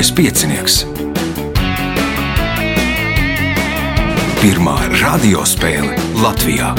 [0.00, 0.74] Mazais piecinieks.
[4.40, 5.92] Pirmā radiospēle
[6.22, 6.70] Latvijā.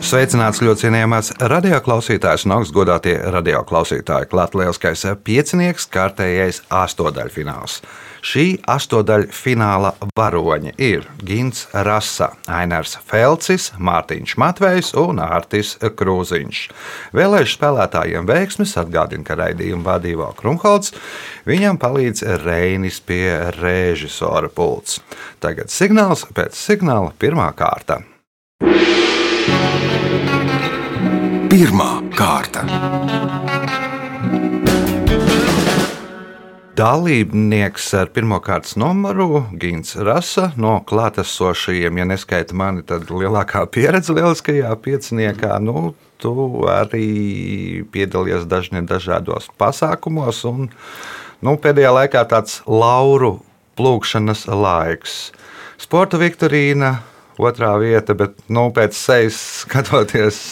[0.00, 4.32] Sveicināts ļoti cienījamās radioklausītājas un augstgadātie radioklausītāji.
[4.56, 7.82] Lielskais piecinieks, kārtējais astotdaļfināls.
[8.24, 16.62] Šī astotdaļfināla varoņi ir Gins Rasa, Ainars Felcis, Mārtiņš Matvejs un Ārtis Krūziņš.
[17.16, 20.94] Vēlēšu spēlētājiem veiksmes atgādina, ka raidījumu vadīja Krumholts.
[21.44, 25.02] Viņam palīdz Reinis pie režisora pults.
[25.44, 28.00] Tagad signāls pēc signāla pirmā kārta.
[31.52, 32.64] Pirmā kārta.
[36.74, 44.10] Dalībnieks ar pirmā kārtas numuru Gins Rasa no klātesošajiem, ja neskaita mani, tad lielākā pieredze
[44.16, 45.52] lieliskajā pieciniekā.
[45.62, 46.32] Nu, tu
[46.66, 50.66] arī piedalījies dažne, dažādos pasākumos, un
[51.46, 53.36] nu, pēdējā laikā tāds lauru
[53.78, 55.30] plūkšanas laiks.
[55.78, 56.90] Sporta viktorīna,
[57.38, 60.42] otrā vieta, bet nu, pēc sejas skatoties,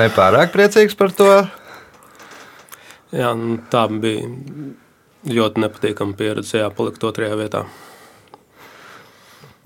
[0.00, 1.30] nepārāk priecīgs par to.
[3.12, 4.32] Jā, nu, tā bija
[5.26, 7.66] ļoti nepatīkama pieredze, jā, palikt otrajā vietā.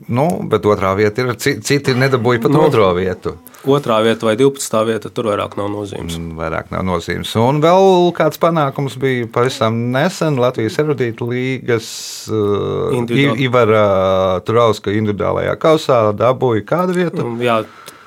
[0.09, 1.35] Nu, bet otrā vieta ir.
[1.37, 3.35] Citi nedabūja pat nu, otro vietu.
[3.69, 4.79] Otrā vieta vai 12.
[4.89, 6.17] vieta, tur vairāk nav nozīmes.
[6.17, 7.35] Mm, vairāk nav nozīmes.
[7.41, 11.91] Un vēl kāds panākums bija pavisam nesen Latvijas erudītu līgas
[12.33, 13.13] uh.
[13.45, 17.27] Ivara Turauska individuālajā kausā dabūja kādu vietu?
[17.27, 17.61] Mm, jā,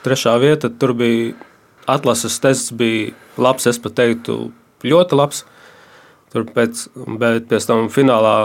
[0.06, 1.36] trešā vieta, tur bija
[1.94, 4.48] atlases tests, bija labs, es pat teiktu,
[4.88, 5.46] ļoti labs.
[6.34, 6.88] Tur pēc,
[7.22, 8.36] bet pēc tam finālā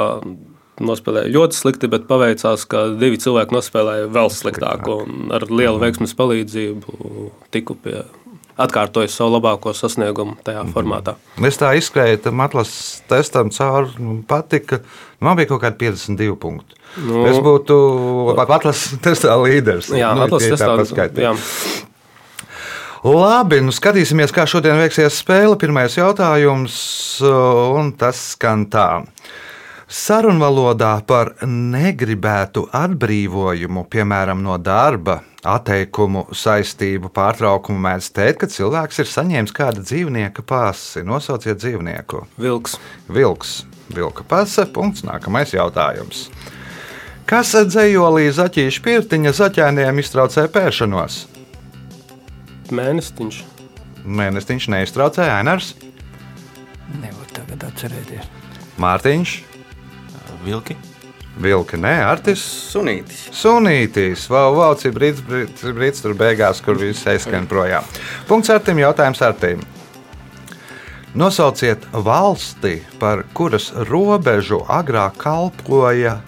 [0.84, 4.86] nospēlēja ļoti slikti, bet paveicās, ka divi cilvēki nospēlēja vēl sliktāk.
[5.34, 8.02] Ar lielu veiksmes palīdzību tiku pie
[8.58, 10.72] atkārtoju savu labāko sasniegumu tajā mhm.
[10.74, 11.14] formātā.
[11.46, 13.94] Es tā izskrēju tam atlases testam cauri.
[14.02, 14.80] Man patika,
[15.22, 16.78] man bija kaut kādi 52 punkti.
[17.04, 17.76] Nu, es būtu
[18.42, 19.92] atlases testā līderis.
[19.94, 20.74] Jā, nu, atlases testā.
[23.06, 25.54] Labi, nu skatīsimies, kā šodien veiksies spēle.
[25.60, 26.74] Pirmais jautājums,
[27.22, 28.88] un tas skan tā.
[29.88, 39.08] Sarunvalodā par negribētu atbrīvojumu, piemēram, no darba, atteikumu, saistību, pārtraukumu mēdz teikt, ka cilvēks ir
[39.14, 41.06] saņēmis kāda dzīvnieka pasi.
[41.06, 42.26] Nosauciet dzīvnieku.
[42.36, 42.76] Vilks.
[43.08, 43.56] Vilks.
[43.94, 44.66] Vilka pase.
[44.74, 45.06] Punkts.
[45.06, 46.26] Nākamais jautājums.
[47.28, 51.37] Kas dzējolī zaķīša pirtiņa zaķēniem iztraucēja pēršanos?
[52.74, 53.38] Mēnestiņš.
[54.08, 55.74] Mēnestiņš neiztraucēja Ainars.
[56.98, 58.28] Nevar tagad atcerēties.
[58.80, 59.34] Mārtiņš.
[60.44, 60.76] Vilki.
[61.38, 62.42] Vilka, nē, Artis.
[62.72, 63.28] Sunītis.
[63.36, 64.26] Sunītis.
[64.32, 67.86] Vau, vau, cik brīdis, brīdis, brīdis tur beigās, kur viss aizskan projām.
[68.30, 69.62] Punkts Artim, jautājums Artim.
[71.18, 76.18] Nosauciet valsti, par kuras robežu agrāk kalpoja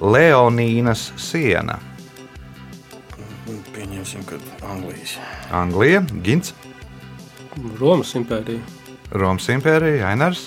[0.00, 1.80] Leonīnas siena.
[4.08, 5.18] Pieņemsim, ka Anglijas.
[5.52, 6.54] Anglija, Gins.
[7.76, 8.62] Romas impērija.
[9.12, 10.46] Romas impērija, Ainars.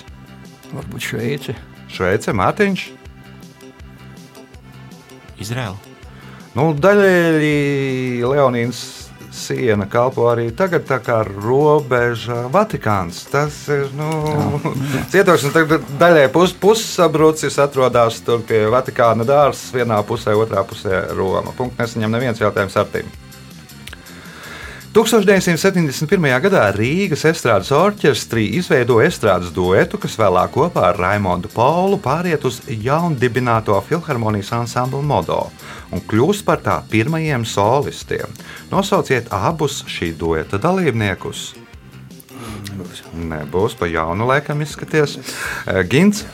[0.72, 1.54] Varbūt Šveice.
[1.86, 2.82] Šveice, Mārtiņš.
[5.46, 5.78] Izraela.
[6.58, 8.82] Nu, daļēji Leonīnas
[9.30, 13.28] siena kalpo arī tagad kā robeža Vatikāns.
[13.30, 14.10] Tas ir nu,
[15.14, 21.54] cietoksnis, tagad daļai pus, pussabrucis atrodas tur pie Vatikāna dārza, vienā pusē, otrā pusē Roma.
[21.54, 23.21] Punkts nesaņem neviens jautājums ar tīm.
[24.92, 26.26] 1971.
[26.44, 32.58] gadā Rīgas estrādes orķestrī izveidoja estrādes duetu, kas vēlāk kopā ar Raimondu Paulu pāriet uz
[32.68, 35.46] jaundibināto filharmonijas ansamblu modo
[35.96, 38.36] un kļūst par tā pirmajiem solistiem.
[38.68, 41.46] Nosauciet abus šī dueta dalībniekus.
[42.68, 43.02] Nebūs.
[43.32, 45.16] Nebūs pa jaunu laikam izskaties.
[45.72, 46.26] Eh, Gins.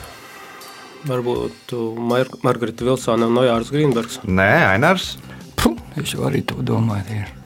[1.07, 4.19] Varbūt Mar Margarita Vilsona un Nojārs Grīnbergs.
[4.27, 5.13] Nē, Ainars.
[5.55, 7.38] Puh, es jau arī to domāju.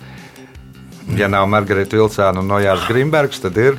[1.11, 3.75] Ja nav Margarita Vilcāna un Nojārs Grimbergs, tad ir.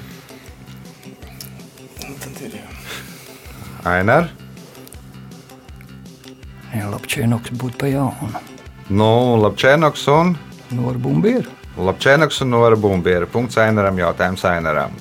[2.20, 2.58] Tad ir.
[3.88, 4.28] Ainar.
[6.74, 8.42] Jā, Lapčēnoks būtu pa jaunu.
[8.92, 9.08] Nu,
[9.40, 10.34] Lapčēnoks un.
[10.74, 11.48] Nora Bumbiera.
[11.80, 13.26] Lapčēnoks un Nora Bumbiera.
[13.30, 14.94] Punkts Ainaram, jautājums Ainaram.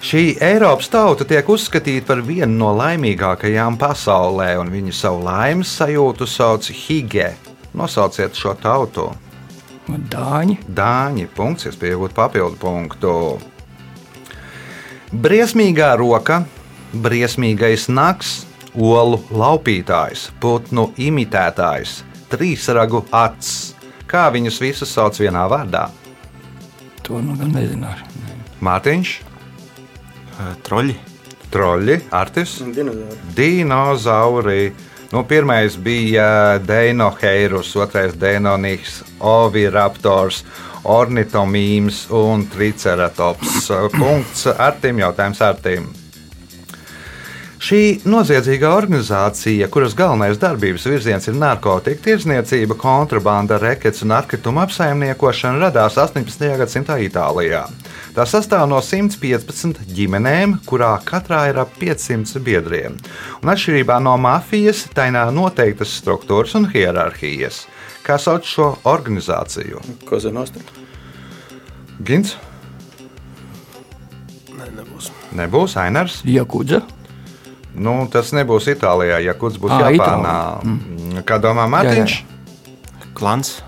[0.00, 6.28] Šī Eiropas tauta tiek uzskatīta par vienu no laimīgākajām pasaulē, un viņu savu laimes sajūtu
[6.28, 7.34] sauc Hige.
[7.76, 9.10] Nosauciet šo tautu!
[10.10, 10.58] Dāņi.
[10.68, 11.26] Dāņi.
[11.36, 13.14] Punkts, es pieņemu papildu punktu.
[15.10, 16.44] Briesmīgā roka,
[16.94, 18.44] briesmīgais naks,
[18.74, 23.74] olu laupītājs, putnu imitētājs, trīsragu acs.
[24.10, 25.88] Kā viņus visus sauc vienā vārdā?
[27.06, 28.06] To nu gan nezināšu.
[28.60, 29.18] Mārtiņš,
[30.66, 30.94] Troļi.
[31.50, 33.18] Troļi, Artis, Dinozauri.
[33.34, 34.72] dinozauri.
[35.10, 40.42] Nu, pirmais bija Dinoheirus, otrais Denonihs, Oviraptors,
[40.84, 43.70] Ornitomīms un Triceratops.
[44.00, 45.90] Punkts Artim, jautājums Artim.
[47.60, 55.60] Šī noziedzīgā organizācija, kuras galvenais darbības virziens ir narkotika tirdzniecība, kontrabanda, rekets un atkrituma apsaimniekošana,
[55.66, 56.46] radās 18.
[56.56, 57.66] gadsimtā Itālijā.
[58.16, 62.96] Tā sastāv no 115 ģimenēm, kurā katrā ir ap 500 biedriem.
[63.44, 67.66] Un atšķirībā no mafijas, tai nav noteiktas struktūras un hierarhijas.
[68.04, 69.82] Kā sauc šo organizāciju?
[70.08, 70.62] Koza Nostra.
[72.00, 72.36] Gins,
[74.56, 75.10] Nē, nebūs.
[75.36, 76.20] nebūs Ainars.
[76.24, 76.82] Jakudza.
[77.76, 80.36] Nu, tas nebūs Itālijā, ja kurš būs Ā, Japānā.
[80.64, 81.20] Mm.
[81.28, 82.16] Kā domā Mārtiņš?
[83.16, 83.58] Klans.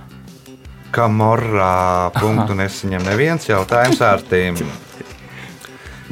[0.93, 4.59] Kamorā punktu nesaņem neviens jautājums ārtīm.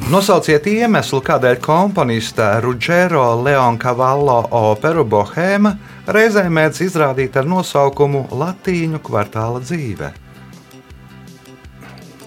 [0.09, 5.75] Nosauciet iemeslu, kādēļ komponista Rudžero Leonkavallo operu Bohēma
[6.09, 10.09] reizē mēdz izrādīt ar nosaukumu Latīņu kvartāla dzīve.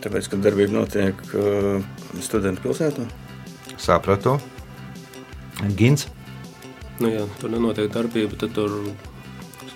[0.05, 1.81] Tāpēc, ka darbība notiek uh,
[2.23, 3.09] studentu pilsētā.
[3.81, 4.37] Sapratu.
[5.75, 6.07] Gins.
[7.01, 8.79] Nu, ja tur nenotiek darbība, tad tur,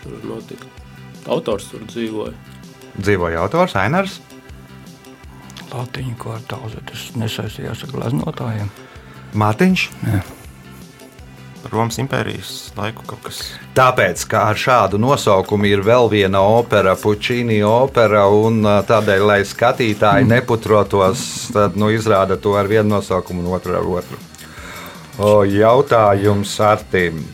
[0.05, 0.71] tur notika.
[1.27, 2.37] Autors tur dzīvoja.
[3.01, 4.21] Dzīvoja autors Ainars.
[5.73, 6.77] Latvijas kvartāls.
[6.89, 8.75] Tas nesaistījās ar glaznotājiem.
[9.39, 9.89] Mārtiņš.
[11.69, 13.41] Romas impērijas laiku kaut kas.
[13.77, 20.29] Tāpēc, ka ar šādu nosaukumu ir vēl viena opera, Puķīni opera, un tādēļ, lai skatītāji
[20.31, 24.21] neputrotos, tad nu, izrāda to ar vienu nosaukumu un otru ar otru.
[25.19, 27.25] O, jautājums Artim.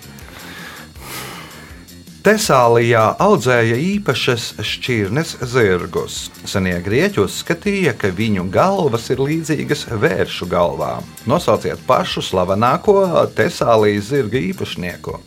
[2.24, 6.14] Tesālijā audzēja īpašas šķirnes zirgus.
[6.48, 11.04] Senie grieķi uzskatīja, ka viņu galvas ir līdzīgas vēršu galvām.
[11.28, 12.94] Nosauciet pašu slavenāko
[13.36, 15.18] Tesālijas zirga īpašnieku.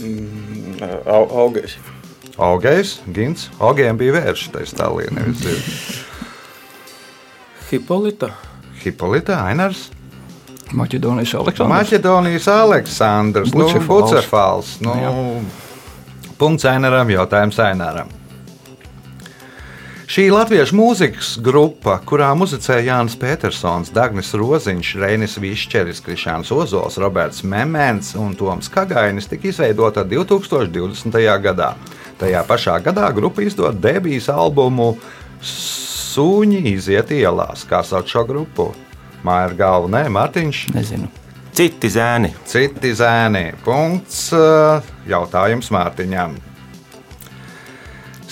[0.00, 1.76] Mm, au, augais.
[2.40, 5.74] Augais, Gins, augiem bija vērši tajā stāvā, nevis zirgi.
[7.68, 8.30] Hipolita.
[8.80, 9.90] Hipolita, Ainars,
[10.74, 11.70] Maķedonijas Aleksandrs.
[11.74, 14.16] Maķedonijas Aleksandrs, nu, Bucefāls.
[14.16, 14.72] Bucefāls.
[14.80, 14.96] Nu,
[16.38, 18.12] punkts Ainaram, jautājums Ainaram.
[20.04, 27.40] Šī latviešu mūzikas grupa, kurā muzicēja Jānis Petersons, Dagnis Roziņš, Reinis Višķeris, Krišāns Ozols, Roberts
[27.42, 31.18] Memens un Toms Kagainis, tika izveidota 2020.
[31.48, 31.72] gadā.
[32.20, 34.92] Tajā pašā gadā grupa izdod debijas albumu
[35.40, 37.64] Sūņi iziet ielās.
[37.66, 38.70] Kā sauc šo grupu?
[39.24, 40.66] Māja ar galvu, nē, Mārtiņš.
[40.76, 41.23] Nezinu.
[41.54, 42.32] Citi zēni.
[42.46, 43.52] Citi zēni.
[43.64, 44.32] Punkts.
[44.32, 46.34] eh, Jautājums Mārtiņam.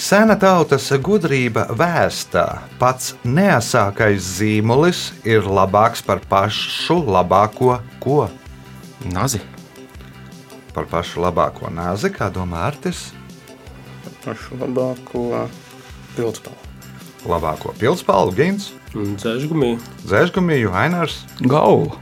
[0.02, 2.46] Sena tautas gudrība vēstā
[2.80, 8.28] pats neasākais zīmolis ir labāks par pašu labāko ko?
[9.04, 9.38] Nazi.
[10.74, 13.12] Par pašu labāko nāzi, kā domā Artis,
[14.24, 15.46] Pašu labāko
[16.16, 16.56] pildspēlu.
[17.26, 19.78] labāko pilspālu, Gins, Un dzēžgumī.
[20.06, 21.22] Zēžgumiju, Ainars.
[21.40, 21.96] Galva.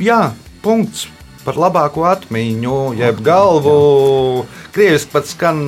[0.00, 0.30] Jā,
[0.64, 1.10] punkts
[1.44, 4.44] par labāko atmiņu, jeb galvu.
[4.74, 5.58] Krieviski pat skan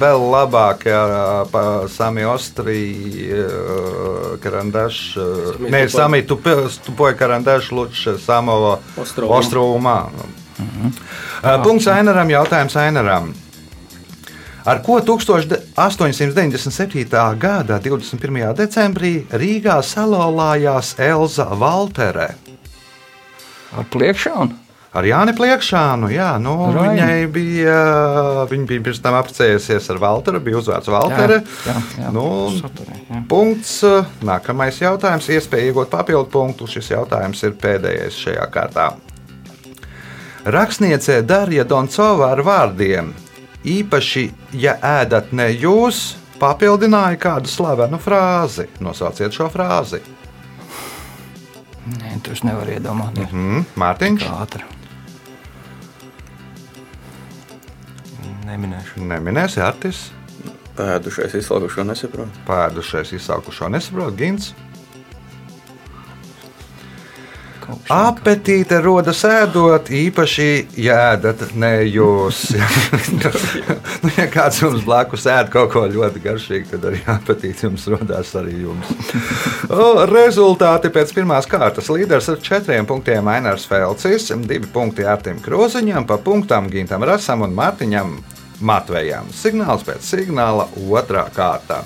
[0.00, 2.82] vēl labāk, ja pa Sami Ostrī,
[4.42, 6.68] Karandaš, Sami nē, Tupoja.
[6.68, 9.38] Sami Tupoja Karandaš, Luč, Samovo Ostrovuma.
[9.40, 9.98] Ostrovumā.
[10.62, 13.34] Uh, Punkts Ainaram, jautājums Ainaram.
[14.62, 17.10] Ar ko 1897.
[17.42, 18.54] gada 21.
[18.54, 22.51] decembrī Rīgā salolājās Elza Valtere?
[23.78, 24.58] Ar pliekšānu.
[24.92, 26.98] Ar Jāni Pliekšānu, jā, nu, Raini.
[27.00, 27.76] viņai bija,
[28.50, 31.38] viņa bija pirms tam apcēlusies ar Valteru, bija uzvārds Valtere.
[31.64, 32.24] Jā, jā, Nu,
[32.58, 33.22] Saturē, jā.
[33.30, 33.78] punkts.
[34.20, 36.68] Nākamais jautājums, iespēja iegūt papildu punktu.
[36.68, 38.90] Šis jautājums ir pēdējais šajā kārtā.
[40.44, 43.12] Rakstniece Darija Doncova ar vārdiem
[43.64, 44.26] īpaši,
[44.58, 48.66] ja ēdat ne jūs, papildināja kādu slavenu frāzi.
[48.82, 50.02] Nosauciet šo frāzi.
[51.82, 53.32] Nē, tas nevar iedomāties.
[53.34, 54.62] Mm, Mārtiņš, Kā ātri.
[58.46, 59.00] Neminēšu.
[59.08, 60.10] neminēsi Artis,
[60.76, 62.30] Pēdušais izslēgušo nesaprotu.
[62.48, 64.52] pēdušais izsaukušo nesaprot Gins.
[67.92, 70.48] Apetīte rodas ēdot, īpaši,
[70.82, 72.44] ja ēdat ne jūs.
[74.02, 78.34] nu, ja kāds jums blakus ēd kaut ko ļoti garšīgu, tad arī apetīte jums rodās
[78.38, 78.92] arī jums.
[79.68, 86.06] O, rezultāti pēc pirmās kārtas līderis ar četriem punktiem Ainars Felcis, divi punkti Artim Kroziņam,
[86.08, 88.16] pa punktām Gintam Rasam un Mārtiņam
[88.62, 89.30] Matvejam.
[89.34, 91.82] Signāls pēc signāla otrā kārta.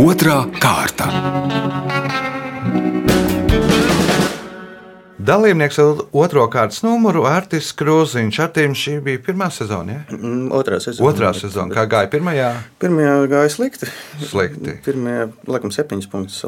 [0.00, 1.79] Otra kārta.
[5.30, 8.38] Dalībnieks ar otro kārtas numuru Artis Krūziņš.
[8.42, 10.00] Artim šī bija pirmā sezona.
[10.00, 10.16] Ja?
[10.18, 11.06] Mm, Otrā sezona.
[11.10, 11.74] Otrā sezona.
[11.76, 12.48] Kā gāja pirmajā?
[12.82, 13.90] Pirmajā gāja slikti.
[14.26, 14.74] Slikti.
[14.86, 16.40] Pirmajā, laikam, septiņas punktus.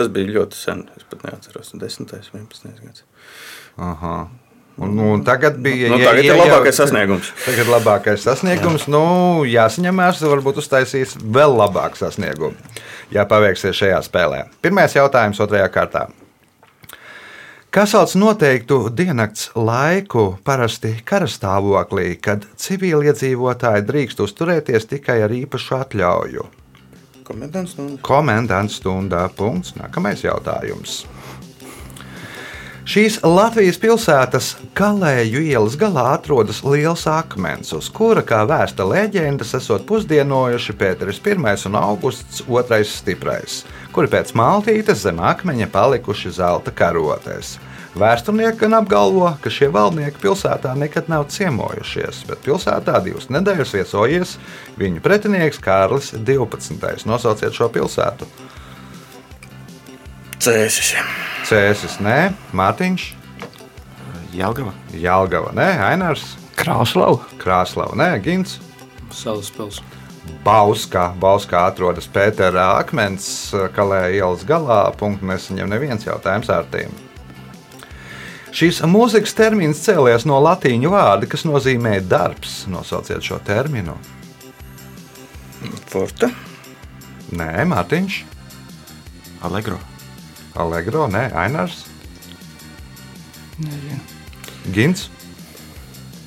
[0.00, 0.82] Tas bija ļoti sen.
[0.98, 1.70] Es pat neatceros.
[1.78, 2.02] 10.
[2.34, 2.82] un 11.
[2.82, 3.06] gads.
[3.78, 4.16] Aha.
[4.76, 7.30] Un, nu, un tagad bija Nu, ja- tagad ja- labākais sasniegums.
[7.46, 8.84] Tagad labākais sasniegums.
[8.84, 8.92] Jā.
[8.92, 9.04] Nu,
[9.48, 12.52] jāsaņemās, varbūt uztaisīs vēl labāku sasniegumu,
[13.14, 14.42] ja paveiksies šajā spēlē.
[14.60, 16.08] Pirmais jautājums otrajā kārtā.
[17.76, 26.46] Kas sauc noteiktu diennakts laiku, parasti karastāvoklī, kad civiliedzīvotāji drīkst uzturēties tikai ar īpašu atļauju?
[27.28, 29.26] Komendants nu, Komendants stundā.
[29.28, 29.74] Punkts.
[29.76, 31.02] Nākamais jautājums.
[32.86, 39.82] Šīs Latvijas pilsētas Kalēju ielas galā atrodas liels akmens, uz kura, kā vēsta leģendas, esot
[39.88, 41.34] pusdienojuši Pēteris I
[41.66, 47.56] un Augusts II stiprais, kuri pēc maltītes zem akmeņa palikuši zelta karotēs.
[47.98, 54.36] Vēsturnieki gan apgalvo, ka šie valdnieki pilsētā nekad nav ciemojušies, bet pilsētā divas nedēļas viesojies
[54.78, 57.02] viņu pretinieks Kārlis 12.
[57.10, 58.30] Nosauciet šo pilsētu.
[60.42, 60.94] Cēsis.
[61.46, 63.06] Cēsis, nē, Mārtiņš,
[64.36, 64.72] Jelgava.
[64.92, 67.22] Jālgava, nē, Ainārs, Krāslava.
[67.40, 68.58] Krāslava, nē, Gins.
[69.14, 69.80] Salaspils.
[70.44, 73.26] Bauskā, Bauskā atrodas Pētera akmens,
[73.76, 74.82] kalē ielas galā.
[74.98, 76.92] Punktu nesaņem neviens jautājums ar tīm.
[78.56, 82.64] Šīs mūzikas termins cēlies no latīņu vārda, kas nozīmē darbs.
[82.72, 83.96] Nosauciet šo terminu.
[85.90, 86.30] Forte.
[87.36, 88.22] Nē, Mārtiņš,
[89.46, 89.78] Allegro.
[90.56, 91.84] Allegro, nē, Ainārs,
[93.58, 94.00] Nezinu.
[94.72, 95.10] Gins.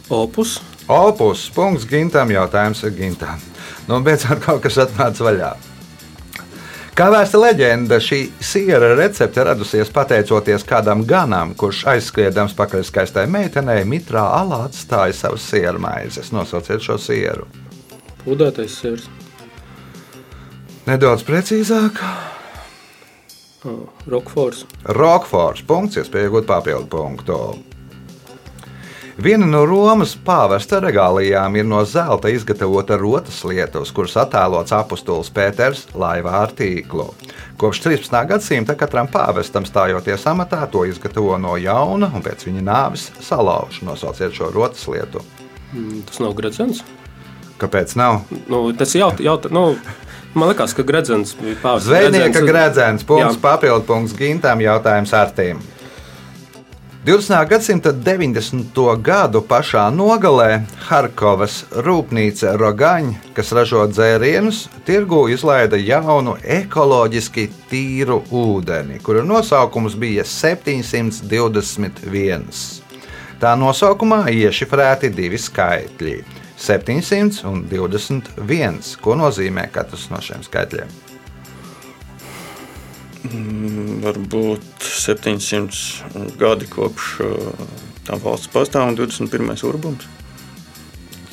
[0.09, 0.61] Opus.
[0.87, 3.41] Opus, punkts Gintam, jautājums ir Gintam.
[3.89, 5.49] Nu, beidzot, kaut kas atnāca vaļā.
[6.97, 13.85] Kā vēsta leģenda, šī siera recepte radusies pateicoties kādam ganam, kurš aizskriedams pakaļ skaistai meitenei,
[13.87, 16.33] mitrā alā atstāja savus sieru maizes.
[16.35, 17.47] Nosauciet šo sieru.
[18.25, 19.07] Pūdētais sirs.
[20.89, 22.01] Nedaudz precīzāk.
[24.07, 24.63] Rokfors.
[24.95, 27.39] Rokfors punkts, iespēja iegūt papildu punktu.
[29.19, 35.27] Viena no Romas pāvesta regālijām ir no zelta izgatavota rotas lieta, uz kuras attēlots apustulis
[35.35, 37.09] Pēters laivā ar tīklu.
[37.59, 38.15] Kopš 13.
[38.29, 43.81] gadsimta katram pāvestam stājoties amatā to izgatavo no jauna un pēc viņa nāves salauž.
[43.83, 45.19] Nosauciet šo rotas lietu.
[45.73, 46.79] Mm, Tas nav gredzens.
[47.59, 48.21] Kāpēc nav?
[48.47, 49.73] Nu, tas ir jaut, jaut, nu,
[50.33, 51.83] man liekas, ka gredzens bija pāvis.
[51.89, 55.57] Zvejnieka gredzens, punkts, papildu punkts Gintam, jautājums Artīm.
[57.05, 57.47] 20.
[57.47, 59.01] gadsimta 90.
[59.01, 68.99] gadu pašā nogalē Harkovas rūpnīca Rogaņa, kas ražo dzērienus, tirgu izlaida jaunu ekoloģiski tīru ūdeni,
[68.99, 72.83] kura nosaukums bija 721.
[73.39, 76.17] Tā nosaukumā iešifrēti divi skaitļi-
[76.59, 78.81] 700 un 21.
[78.99, 80.91] Ko nozīmē katrs no šiem skaitļiem?
[84.03, 87.63] Varbūt 700 gadi kopš uh,
[88.07, 89.55] tā valsts pastāv un 21.
[89.69, 90.07] urbums.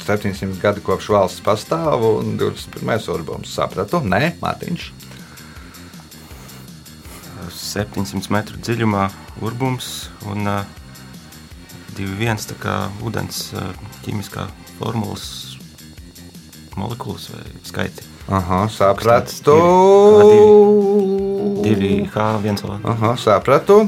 [0.06, 2.94] 700 gadi kopš valsts pastāv un 21.
[3.14, 3.50] urbums.
[3.58, 4.90] Sapratu, nē, Mārtiņš.
[7.56, 9.08] 700 metru dziļumā
[9.42, 10.85] urbums un uh,
[11.96, 12.76] 2,1 tā kā
[13.06, 13.50] ūdens
[14.04, 14.46] ķīmiskā
[14.78, 15.56] formulas
[16.76, 18.04] molekulas vai skaiti.
[18.28, 19.56] Aha, sapratu.
[21.62, 22.80] Divi H1O.
[22.84, 23.86] Aha, sapratu.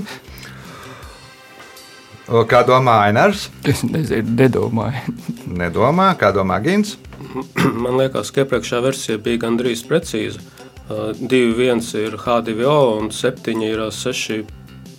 [2.28, 3.48] Kā domā Ainars?
[3.64, 5.14] Es nezinu, nedomāju.
[5.48, 6.98] Nedomā, kā domā Gins.
[7.82, 10.44] Man liekas, ka iepriekšējā versija bija gandrīz precīza.
[10.88, 14.44] Uh, 2,1 ir H2O un 7 ir 6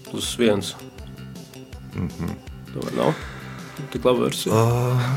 [0.09, 0.73] plus 1.
[1.95, 2.48] Mm -hmm.
[3.79, 4.53] Nav tik laba versija.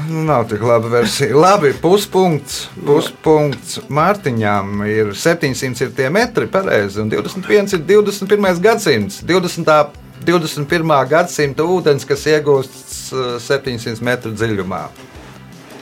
[0.08, 1.34] Nu, nav tik laba versija.
[1.36, 2.68] Labi, puspunkts.
[2.86, 8.60] Puspunkts Mārtiņām ir 700 ir tie metri, pareizi, un 21 ir 21.
[8.62, 9.20] gadsimts.
[9.26, 9.98] 20.
[10.22, 10.92] 21.
[11.10, 14.82] gadsimta ūdens, kas iegūsts uh, 700 metru dziļumā.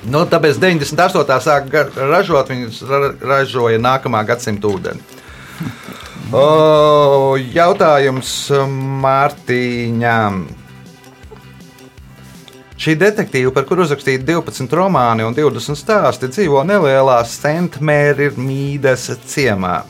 [0.08, 1.36] Nu, tāpēc 98.
[1.44, 5.00] sāk ga- ražot, viņas ra ražoja nākamā gadsimta ūdeni.
[6.30, 8.28] O, jautājums
[9.02, 10.36] Mārtiņām.
[12.80, 19.82] Šī detektīva, par kuru uzrakstīta 12 romāni un 20 stāsti, dzīvo nelielā Sentmērīdas ciemā.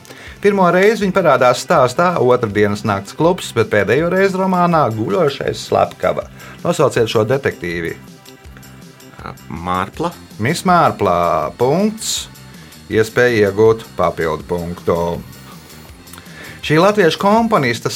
[0.43, 6.27] Pirmo reizi viņa parādās stāstā otrdienas nakts klubs, bet pēdējo reizi romānā guļošais slepkava.
[6.65, 7.95] Nosauciet šo detektīvu.
[9.47, 10.11] Mārpla.
[10.43, 11.53] Miss Mārplā.
[11.55, 12.27] Punkts.
[12.91, 14.95] iespēja iegūt papildu punktu.
[16.59, 17.87] Šī latviešu komponista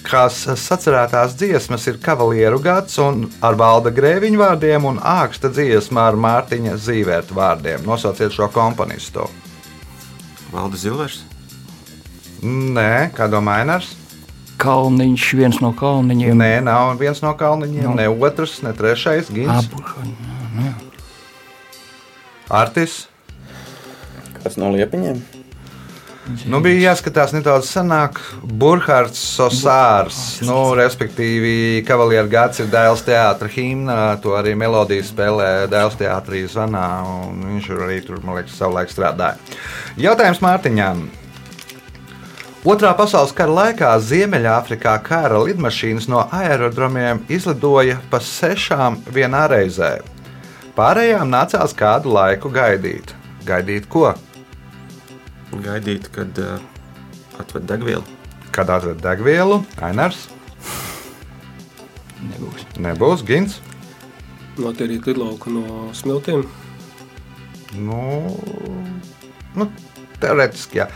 [0.00, 6.14] slavenākās sacerētās dziesmas ir Kavalieru gads un ar valda grēviņu vārdiem un āksta dziesma ar
[6.16, 7.84] Mārtiņa Zīvērta vārdiem.
[7.86, 9.28] Nosauciet šo komponistu.
[10.52, 11.20] Valda Zilvers.
[12.42, 13.92] Nē, kā domā Ainars?
[14.60, 16.36] Kalniņš, viens no kalniņiem.
[16.36, 17.94] Nē, nav viens no kalniņiem, Nu.
[17.96, 19.30] ne otrs, ne trešais.
[19.32, 19.82] Gins, Abu,
[22.50, 23.06] Artis.
[24.42, 25.39] Kas no liepiņiem?
[26.50, 28.18] Nu, bija jāskatās nedaudz senāk.
[28.42, 34.16] Burkhards Sosārs, nu, respektīvi, Kavalieru gads ir Dēls teātris himna.
[34.24, 36.86] To arī melodiju spēlē Dēls teātrī zvanā.
[37.06, 39.38] un Viņš arī tur, man liekas, savulaik strādāja.
[40.00, 41.08] Jautājums Mārtiņām.
[42.60, 49.94] Otrā pasaules kara laikā Ziemeļāfrikā kara lidmašīnas no aerodromiem izlidoja pa sešām vienā reizē.
[50.76, 53.14] Pārējām nācās kādu laiku gaidīt.
[53.48, 54.12] Gaidīt ko?
[55.50, 56.60] Gaidīt, kad uh,
[57.42, 58.04] atved degvielu.
[58.54, 60.28] Kad atved degvielu, Ainars
[62.26, 62.66] nebūs.
[62.80, 63.60] nebūs gins.
[64.60, 66.44] Notīrīt lidlauku no smiltīm.
[67.78, 68.02] Nu,
[69.56, 69.68] nu,
[70.20, 70.90] teorētiski, jā.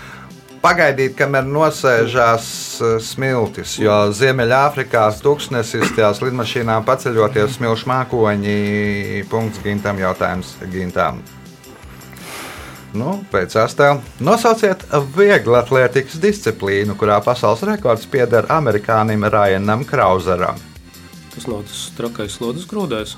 [0.65, 2.47] Pagaidīt, kamēr nosēžās
[2.81, 8.59] eh, smiltis, jo Ziemeļāfrikā tūkstnesis tajās lidmašīnām paceļoties smilšu mākoņi.
[9.31, 11.21] Punkts gintam, jautājums gintam.
[12.95, 14.85] Nu, pēc astēl nosauciet
[15.17, 20.61] vieglu atletikas disciplīnu, kurā pasaules rekords pieder amerikānim Ryanam Krauseram.
[21.35, 23.17] Tas nav tas trakais slodzes grūdais.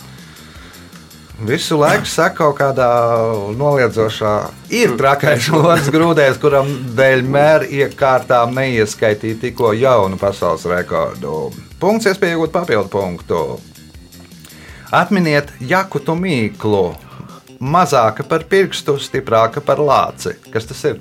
[1.45, 2.88] Visu laiku saka kaut kādā
[3.61, 4.33] noliedzošā,
[4.73, 11.50] ir trakais lodziņš grūdēs, kuram dēļ mēra iekārtām neieskaitīja tikko jaunu pasaules rekordu.
[11.76, 13.43] Punkts, iespēja iegūt papildu punktu.
[14.97, 16.86] Atminiet jakutu mīklu.
[17.60, 20.34] Mazāka par pirkstu, stiprāka par lāci.
[20.52, 20.99] Kas tas ir?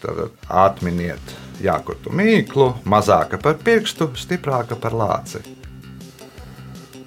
[0.00, 2.72] Tad atminiet jakutu mīklu.
[2.88, 5.42] Mazāka par pirkstu, stiprāka par lāci.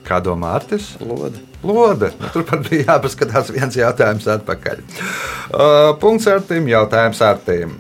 [0.04, 0.92] Kā domā Artis?
[1.00, 1.40] Lode.
[1.64, 2.10] Lode.
[2.20, 4.82] Nu, turpat bija jāpaskatās viens jautājums atpakaļ.
[4.84, 7.78] Uh, punkts ar tiem jautājums ar tiem.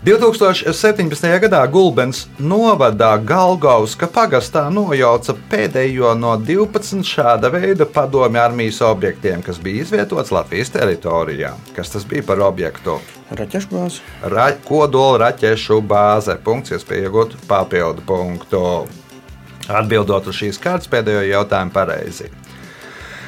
[0.00, 1.26] 2017.
[1.42, 9.60] gadā Gulbens novadā Galgauska pagastā nojauca pēdējo no 12 šāda veida padomju armijas objektiem, kas
[9.60, 11.52] bija izvietots Latvijas teritorijā.
[11.76, 12.96] Kas tas bija par objektu?
[13.36, 14.00] Raķešu bāzi.
[14.24, 16.40] Ra kodola raķešu bāze.
[16.48, 18.64] Punkts, iespēja iegūt papildu punktu.
[19.68, 22.32] Atbildot uz šīs kārtas pēdējo jautājumu pareizi.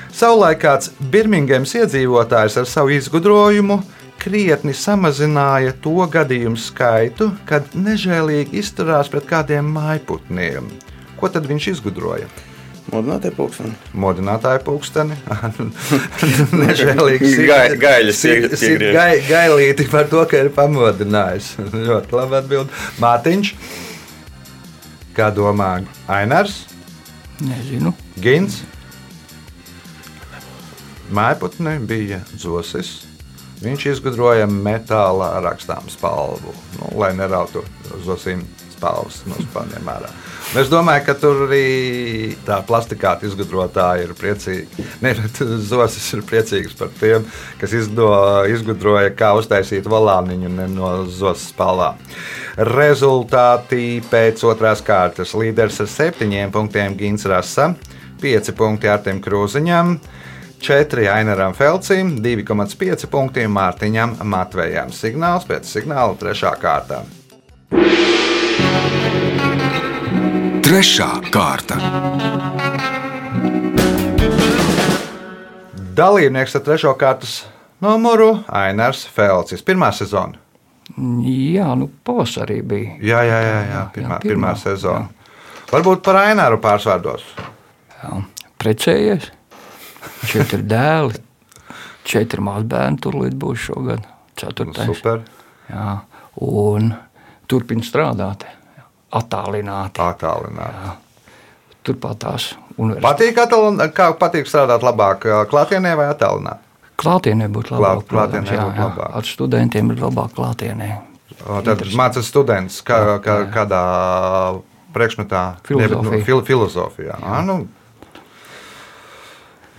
[0.08, 3.82] Savulaik kāds Birmingemas iedzīvotājs ar savu izgudrojumu
[4.22, 10.70] krietni samazināja to gadījumu skaitu, kad nežēlīgi izturās pret kādiem mājputniem.
[11.18, 12.28] Ko tad viņš izgudroja?
[12.92, 13.72] Modinātie pulksteni.
[13.94, 15.16] Modinātāju pulksteni,
[16.62, 18.22] nežēlīgs Gai- gaļas
[18.94, 21.54] gai- gailīti par to, ka ir pamodinājis.
[21.88, 22.74] Ļoti labi atbild.
[23.02, 23.54] Mātiņš,
[25.16, 25.76] kā domā
[26.10, 26.64] Ainars,
[27.42, 27.90] Nezinu.
[28.22, 28.60] Gins?
[31.12, 33.00] Mājputne bija zosis.
[33.62, 37.62] Viņš izgudroja metāla rakstām spalvu, nu, lai nerautu
[38.02, 40.10] zosim spalvas no spāņiem ārā.
[40.10, 44.84] Un Es domāju, ka tur arī tā plastikāta izgudrotāja ir priecīga.
[45.02, 47.24] Bet zosis ir priecīgs par tiem,
[47.60, 48.10] kas izdo,
[48.52, 52.02] izgudroja, kā uztaisīt valāniņu no zosas spalvām.
[52.68, 55.32] Rezultāti pēc otrās kārtas.
[55.38, 57.70] Līderis ar septiņiem punktiem Gins Rasa,
[58.20, 59.96] pieci punkti Artim Krūziņam.
[60.62, 64.92] 4 Ainaram Felcim, 2,5 punktiem Mārtiņam Matvejam.
[64.94, 66.52] Signāls pēc signāla 3.
[66.62, 67.00] kārtā.
[70.62, 71.80] Trešā kārta.
[75.98, 76.94] Dalībnieks ar 3.
[77.02, 77.34] kārtas
[77.82, 79.66] numuru Ainars Felcis.
[79.66, 80.38] Pirmā sezona.
[81.26, 82.94] Jā, nu pavasarī bija.
[83.02, 85.10] Jā, jā, jā, jā pirmā, jā, pirmā, pirmā sezona.
[85.74, 87.26] Varbūt par Aināru pārsvārdos.
[87.98, 88.24] Jā.
[88.62, 89.32] Precējies.
[90.26, 91.18] Četri dēli,
[92.08, 94.06] četri mazbērni tur līdz būs šogad.
[94.36, 94.86] Ceturtais.
[94.88, 95.22] Super.
[95.70, 96.00] Jā.
[96.40, 96.94] Un
[97.50, 98.46] turpina strādāt.
[99.12, 100.00] Attālināti.
[100.00, 100.92] Attālināti.
[101.84, 103.04] Turpat tās universitātes.
[103.04, 106.70] Patīk, atalun- kā patīk strādāt labāk, klātienē vai attālināti?
[107.02, 108.06] Klātienē būtu Klāt- labāk.
[108.08, 108.88] klātienē protams, jā, būtu jā.
[108.90, 109.16] labāk.
[109.16, 110.90] Ar studentiem ir labāk klātienē.
[111.64, 113.82] Tad mācās students, kā, kā, kādā
[114.94, 115.56] priekšmetā.
[115.70, 117.16] Nu, fil, filozofijā.
[117.18, 117.40] Jā.
[117.44, 117.66] Nu,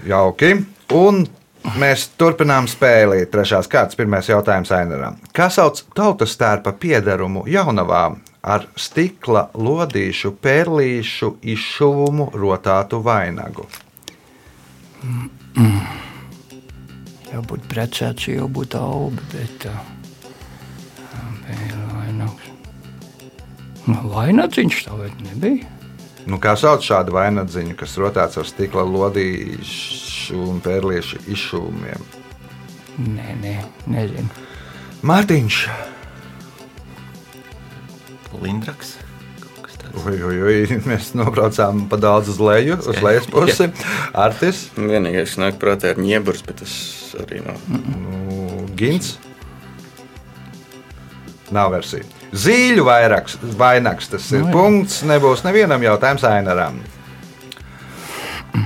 [0.08, 0.56] jauki.
[0.94, 1.24] Un
[1.80, 3.24] mēs turpinām spēli.
[3.32, 5.18] Trešās kārtas, pirmais jautājums Ainaram.
[5.36, 13.68] Kā sauc tautas stērpa piedarumu jaunavām ar stikla lodīšu, pērlīšu izšuvumu rotātu vainagu?
[17.34, 19.80] Jau būtu precēts, jau būtu auga, bet uh,
[21.48, 22.52] bija vainags.
[23.84, 25.83] Nu, vainadziņš tā vai nebija?
[26.30, 32.06] Nu, kā sauc šādu vainagdziņu, kas rotāts ar stikla lodīšu un pērliešu izšūmiem?
[33.04, 33.56] Nē, nē,
[33.92, 34.30] nezinu.
[35.04, 35.64] Mārtiņš.
[38.44, 38.96] Lindraks.
[39.94, 43.68] Ui, ui, ui, mēs nobraucām pa daudz uz leju, uz lejas pusi.
[44.18, 46.74] Artis, Vienīgais, kas nāk prātā, ir nieburs, bet tas
[47.22, 47.62] arī nav.
[47.70, 49.18] nu, Gins.
[51.54, 52.23] Nav versija.
[52.34, 54.54] Zīļu vairāks, vainags tas ir Nu, jā.
[54.56, 55.04] punkts.
[55.06, 56.80] Nebūs nevienam jautājums Ainaram.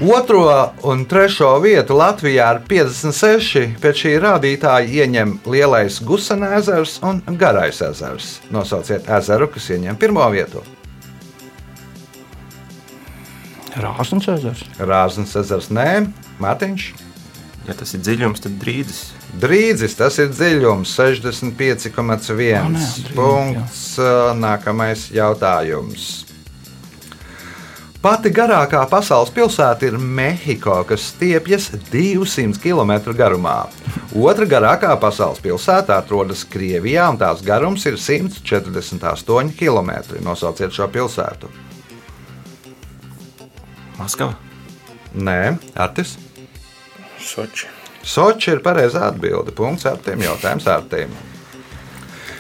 [0.04, 0.44] Otro
[0.84, 7.80] un trešo vietu Latvijā ar 56 pēc šī rādītāja ieņem Lielais Gusana ezers un Garais
[7.82, 8.38] ezers.
[8.52, 10.64] Nosauciet ezeru, kas ieņem pirmo vietu.
[13.78, 14.64] Rāsns ezers.
[14.80, 16.08] Rāznas ezers, nē,
[16.42, 16.88] Mārtiņš.
[17.68, 19.02] Ja tas ir dziļums, tad drīzes.
[19.42, 23.82] Drīzis tas ir dziļums, 65,1 Ah, nē, drīzis, punkts.
[24.00, 26.08] Ā, Nākamais jautājums.
[27.98, 33.56] Pati garākā pasaules pilsēta ir Mehiko, kas stiepjas 200 km garumā.
[34.16, 39.92] Otra garākā pasaules pilsēta atrodas Krievijā, un tās garums ir 148 km.
[40.24, 41.50] Nosauciet šo pilsētu.
[43.98, 44.38] Maskava.
[45.18, 46.16] Nē, Artis.
[47.28, 47.68] Soči.
[48.08, 49.52] Soči ir pareizā atbilde.
[49.56, 50.70] Punkts ar tiem jautājumiem.
[50.72, 51.18] Ar tiem.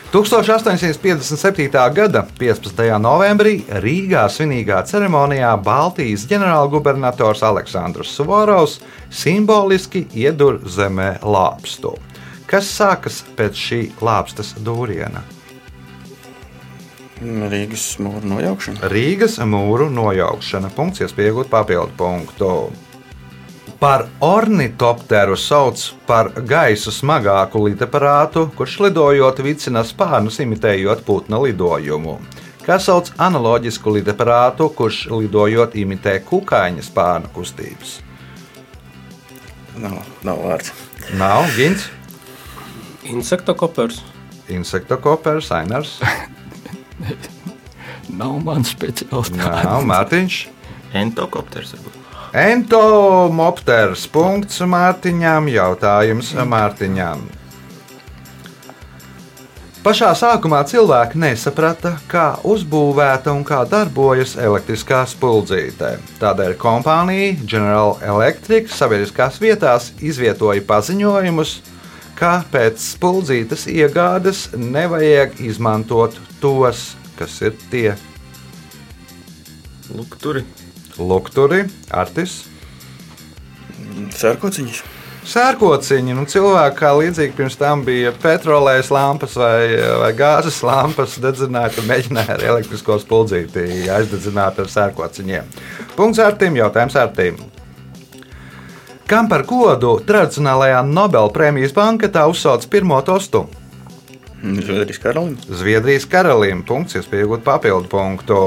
[0.08, 1.68] 1857.
[1.94, 2.86] gada 15.
[3.04, 8.78] novembrī Rīgā svinīgā ceremonijā Baltijas ģenerālgubernators Aleksandrs Suvorovs
[9.12, 11.98] simboliski iedur zemē lāpstu.
[12.48, 15.26] Kas sākas pēc šī lāpstas dūriena?
[17.20, 18.88] Rīgas mūra nojaukšana.
[18.94, 20.72] Rīgas mūru nojaukšana.
[20.78, 22.52] Punkts, iespējot papildu punktu.
[23.80, 32.16] Par ornitopteru sauc par gaisu smagāku lidaparātu, kurš lidojot vicina spārnus, imitējot putna lidojumu.
[32.66, 38.00] Kā sauc analoģisku lidaparātu, kurš lidojot imitē kukaiņa spārnu kustības?
[39.78, 40.72] Nav, nav vārds.
[41.20, 41.86] Nav gins,
[43.08, 44.02] Insektokopers.
[44.50, 46.00] insektokopers, ainars,
[48.18, 49.30] Nav mans speciāls.
[49.36, 50.38] nav Mārtiņš.
[50.98, 51.74] Entokopters.
[51.76, 52.07] varbūt.
[52.38, 54.04] Entomopters.
[54.14, 55.48] Punkts Mārtiņām.
[55.50, 57.24] Jautājums Mārtiņām.
[59.82, 65.96] Pašā sākumā cilvēki nesaprata, kā uzbūvēta un kā darbojas elektriskā spuldzīte.
[66.22, 71.56] Tādēļ kompānija General Electric sabiedriskās vietās izvietoja paziņojumus,
[72.20, 77.98] ka pēc spuldzītes iegādes nevajag izmantot tos, kas ir tie
[79.90, 80.46] Lukturi.
[81.00, 82.44] Lukturi, artis.
[84.18, 84.84] Sērkociņš.
[85.28, 91.74] Sērkociņi, nu, cilvēki kā līdzīgi pirms tam bija petrolejas lampas vai, vai gāzes lampas, dedzināja,
[91.76, 95.52] tad mēģināja ar elektrisko spuldzīti aizdedzināt ar sērkociņiem.
[95.98, 97.42] Punkts ar tiem, jautājums ar tiem.
[99.08, 103.46] Kam par godu tradicionālajā Nobel prēmijas banketā uzsauc pirmo tostu?
[104.44, 105.38] Zviedrijas karalim.
[105.48, 106.64] Zviedrijas karalim.
[106.68, 108.40] Punkts, iespējot papildu punktu.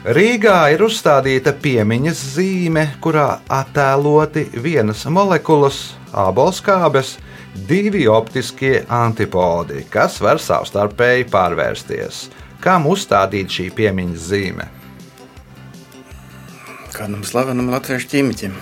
[0.00, 7.18] Rīgā ir uzstādīta piemiņas zīme, kurā attēloti vienas molekulas, abolskābes,
[7.68, 12.22] divi optiskie antipodi, kas var savstarpēji pārvērsties.
[12.64, 14.70] Kam uzstādīt šī piemiņas zīme?
[16.96, 18.56] Kādam slavenam latviešu ķīmiķim.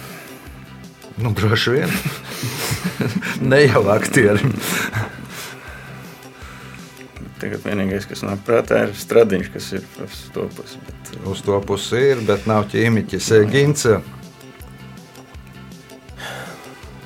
[1.22, 1.94] Nu, droši vien.
[3.55, 4.59] ne jau aktierim.
[7.38, 10.81] Tagad vienīgais, kas nāk prātā, ir stradiņš, kas ir uz to pusi.
[10.87, 13.31] Bet, uh, Uz to pusi ir, bet nav ķīmiķis.
[13.53, 14.01] Gince.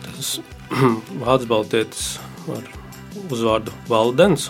[0.07, 0.33] Tas
[1.23, 2.07] vārds baltietis
[2.49, 2.65] ar
[3.29, 4.49] uzvārdu Valdens.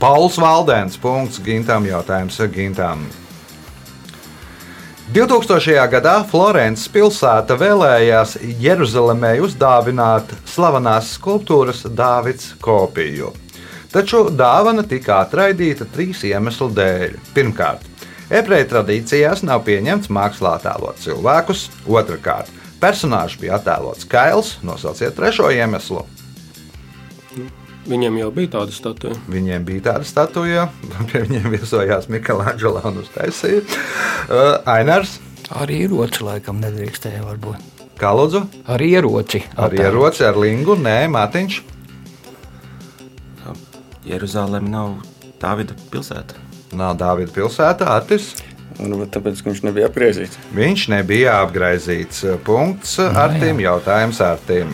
[0.00, 0.98] Pauls Valdens.
[0.98, 1.86] Punkts Gintam.
[1.86, 3.04] Jautājums Gintam.
[5.10, 5.74] 2000.
[5.90, 13.32] gadā Florences pilsēta vēlējās Jeruzalemē uzdāvināt slavenās skulptūras Dāvids kopiju.
[13.90, 17.16] Taču dāvana tika atraidīta trīs iemeslu dēļ.
[17.34, 17.82] Pirmkārt,
[18.30, 21.64] ebreju tradīcijās nav pieņemts mākslā attēlot cilvēkus.
[21.90, 24.56] Otrakārt, personāžs bija attēlots kails.
[24.62, 26.04] Nosauciet trešo iemeslu.
[27.90, 29.16] Viņam jau bija tāda statuja.
[29.32, 30.66] Viņiem bija tāda statuja,
[31.10, 33.64] pie viņiem viesojās Mikelāņģelā un uztaisīja.
[34.28, 35.18] Uh, Ainars,
[35.50, 37.58] Arī ieroci laikam nedrīkstēja varbūt.
[37.98, 39.40] kā lūdzu, Ar ieroci.
[39.58, 41.56] ar ieroci, ar lingu, nē, Matiņš.
[44.06, 44.94] Jeruzaleme nav
[45.40, 46.36] Dāvida pilsēta.
[46.76, 48.34] Nav Dāvida pilsēta, Artis.
[48.80, 50.38] Varbūt tāpēc, ka viņš nebija apgriezīts.
[50.56, 52.22] Viņš nebija apgaizīts.
[52.46, 54.72] Punkts ar tiem jautājums ar tiem.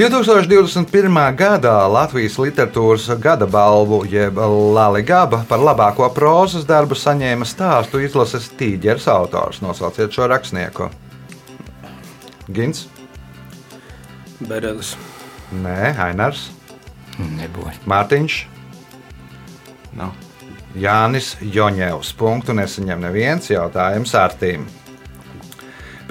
[0.00, 1.18] 2021.
[1.36, 9.10] gadā Latvijas literatūras gada balvu, jeb Latvijas par labāko prozas darbu saņēma stāstu izlases tīģeris
[9.12, 9.60] autors.
[9.60, 10.88] Nosauciet šo rakstnieku.
[12.48, 12.86] Gins,
[14.40, 14.94] Berelis.
[15.52, 16.48] Nē, Ainars,
[17.20, 17.82] Nebūs.
[17.90, 18.40] Mārtiņš,
[19.96, 20.14] Nav.
[20.78, 22.12] Jānis Joņevs.
[22.18, 24.68] Punktu nesaņem neviens jautājums Artīm.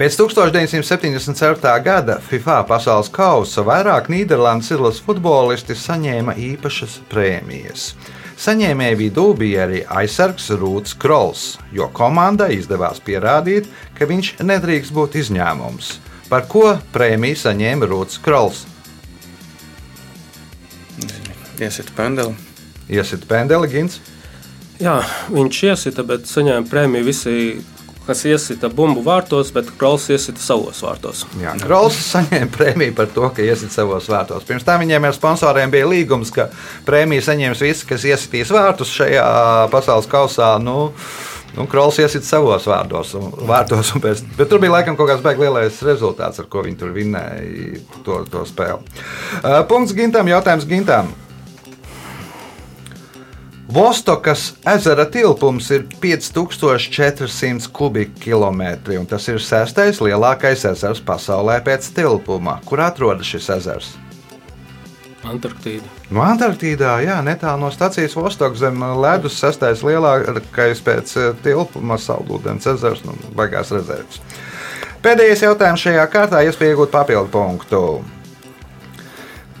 [0.00, 1.72] Pēc 1977.
[1.84, 7.90] gada FIFA pasaules kausa vairāk Nīderlandes izlases futbolisti saņēma īpašas prēmijas.
[8.40, 13.68] Saņēmēju vidū bija arī aizsargs Rūts Krols, jo komandai izdevās pierādīt,
[13.98, 15.92] ka viņš nedrīkst būt izņēmums.
[16.32, 18.64] Par ko prēmiju saņēma Rūts Krols?
[21.60, 22.36] Iesiet pendeli.
[22.90, 24.00] Iesit pendeli, Gins.
[24.80, 24.96] Jā,
[25.30, 27.34] viņš iesita, bet saņēma prēmiju visi,
[28.06, 31.26] kas iesita bumbu vārtos, bet Krols iesita savos vārtos.
[31.38, 34.46] Jā, Krols saņēma prēmiju par to, ka iesit savos vārtos.
[34.48, 36.48] Pirms tam viņiem ar sponsoriem bija līgums, ka
[36.88, 39.26] prēmiju saņems visi, kas iesitīs vārtus šajā
[39.74, 40.54] pasaules kausā.
[40.64, 40.94] Nu,
[41.56, 45.24] Nu, Krols iesit savos vārdos, un, vārtos un pēc, bet tur bija laikam kaut kāds
[45.24, 49.02] beigas lielais rezultāts, ar ko viņi tur vinnēja to, to spēli.
[49.40, 51.10] Uh, punkts Gintam, jautājums Gintam.
[53.70, 62.58] Vostokas ezera tilpums ir 5400 kubikkilometri, un tas ir sestais lielākais ezers pasaulē pēc tilpuma.
[62.66, 63.92] Kur atrodas šis ezers?
[65.20, 65.84] Antarktīda.
[66.08, 72.70] No Antarktīdā, jā, netālu no stācijas Vostokas zem ledus, sestais lielākais pēc eh, tilpuma saldūdens
[72.72, 74.22] ezers, nu, baigās rezerves.
[75.04, 77.82] Pēdējais jautājums šajā kārtā iespēja iegūt papildu punktu.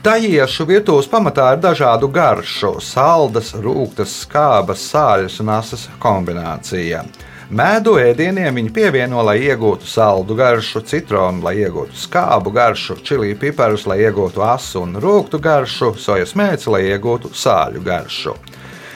[0.00, 7.02] Tajiešu virtuves pamatā ir dažādu garšu, saldas, rūktas, skābas, sāļas un asas kombinācija.
[7.50, 13.88] Mēdu ēdieniem viņi pievieno, lai iegūtu saldu garšu, citronu, lai iegūtu skābu garšu, čili piparus,
[13.90, 18.36] lai iegūtu asu un rūktu garšu, sojas mēci, lai iegūtu sāļu garšu.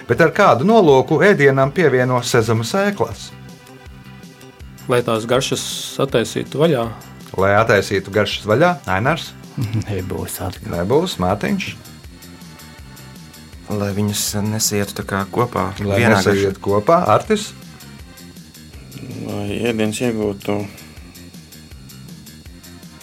[0.06, 3.32] Bet ar kādu nolūku ēdienam pievieno sezama sēklas?
[4.86, 5.64] Lai tās garšas
[6.04, 6.84] attaisītu vaļā,
[7.40, 9.32] Lai attaisītu garšas vaļā, Ainars,
[9.88, 10.76] Nebūs atkal.
[10.76, 11.72] nebūs Mārtiņš,
[13.74, 15.72] Lai viņas nesietu kopā.
[15.82, 17.48] lai vienā nesaiet kopā, Artis.
[19.24, 20.60] Lai ēdienas iegūtu,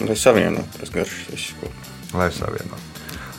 [0.08, 1.92] lai savienotu tās garšas visu kopā.
[2.18, 2.88] lai savienotu.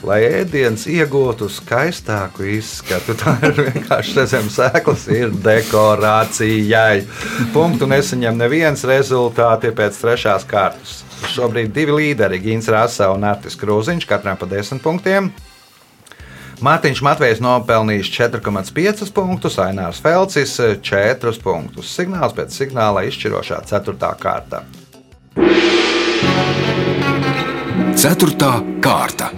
[0.02, 7.04] Lai ēdiens iegūtu skaistāku izskatu, tā ir vienkārši redzama sēklas, ir dekorācijai.
[7.54, 10.98] Punktu nesaņem neviens rezultāti pēc trešās kārtas.
[11.30, 15.30] Šobrīd divi līderi, Gins Rasa un Artis Krūziņš, katram pa 10 punktiem.
[16.62, 20.52] Mārtiņš Matvejs nopelnījis 4,5 punktus, Ainārs Felcis
[20.86, 21.88] 4 punktus.
[21.90, 24.10] Signāls pēc signāla izšķirošā 4.
[24.22, 24.60] kārta.
[27.98, 28.52] Ceturtā
[28.84, 29.32] kārta.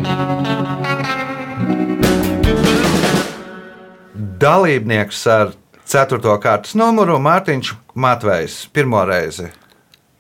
[4.44, 5.56] Dalībnieks ar
[5.88, 6.20] 4.
[6.44, 7.72] kārtas numuru Mārtiņš
[8.04, 9.48] Matvejs pirmo reizi.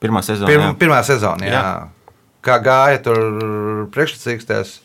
[0.00, 0.48] Pirmā sezona.
[0.48, 0.74] Pirm, jā.
[0.80, 1.60] pirmā sezona, jā.
[1.60, 2.18] Jā.
[2.44, 4.78] Kā gāja tur priekšsacīksties?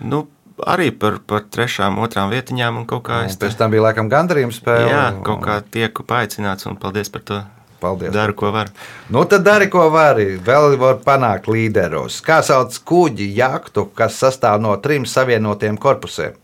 [0.00, 0.24] Nu,
[0.66, 4.60] arī par, par trešām, otrām vietiņām un kaut kā es Pēc tam bija laikam gandarījums
[4.60, 4.90] spēle.
[4.90, 7.40] Jā, kaut kā tieku paaicināts un paldies par to.
[7.80, 8.12] Paldies.
[8.12, 8.74] Daru, ko varu.
[9.08, 10.34] Nu, tad dari, ko vari.
[10.44, 12.18] Vēl var panākt līderus.
[12.20, 16.36] Kā sauc kuģi, jaktu, kas sastāv no trim savienotiem korpusiem?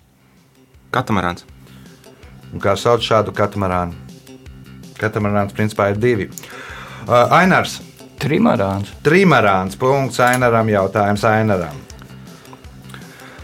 [0.97, 1.45] Katamarāns.
[2.55, 3.93] Un kā sauc šādu katamarānu?
[4.97, 6.31] Katamarāns principā ir divi.
[7.05, 7.83] Uh, Ainars,
[8.17, 8.95] Trimarāns.
[9.05, 11.86] Trimarāns, punkts Ainaram, jautājums Ainaram.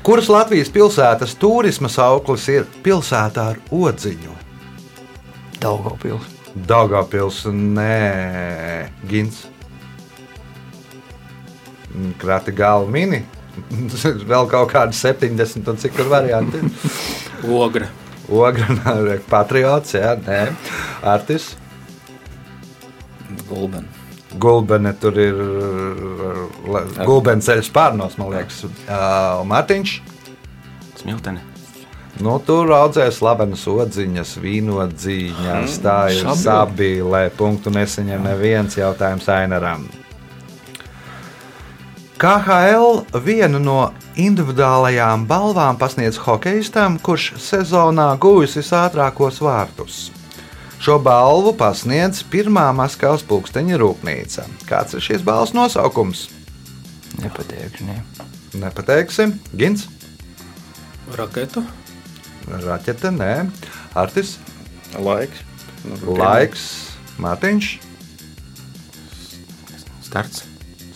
[0.02, 4.32] Kuras Latvijas pilsētas turisma sauklis ir pilsētā ar odziņu?
[5.62, 6.26] Daugavpils.
[6.66, 9.44] Daugavpils, nē, Gins.
[12.18, 13.22] Krati galva mini.
[14.32, 16.64] Vēl kaut kādi 70, un cik tur varianti
[17.62, 17.86] ogra.
[18.26, 18.74] Ogra,
[19.32, 20.44] patriots, jā, nē,
[21.14, 21.52] Artis.
[23.46, 23.86] Gulben.
[24.40, 25.38] Gulbene tur ir.
[27.04, 28.64] Gulbene ceļš pārnos, man liekas.
[28.64, 29.96] Uh, Mārtiņš.
[31.02, 31.42] Smiltene.
[32.22, 37.24] Nu, tur audzēja slavenas odziņas, vīnodziņas, tā ir sabilē.
[37.36, 39.88] Punktu neseņem neviens jautājums Ainaram.
[42.22, 43.78] KHL vienu no
[44.14, 50.04] individuālajām balvām pasniedz hokeistam, kurš sezonā guvis visātrākos vārtus.
[50.82, 54.48] Šo balvu pasniedz pirmā Maskavas pulksteņa rūpnīca.
[54.66, 56.24] Kāds ir šīs balvas nosaukums?
[57.22, 57.86] Nepateikšu.
[57.86, 58.00] Ne.
[58.58, 59.36] Nepateiksim.
[59.54, 59.86] Gins,
[61.14, 61.62] Raketa.
[62.50, 63.30] raķete, nē,
[63.94, 64.38] Artis,
[64.98, 65.44] Laiks.
[65.86, 66.64] Nu, laiks,
[67.22, 67.70] Mārtiņš.
[70.02, 70.42] Starts.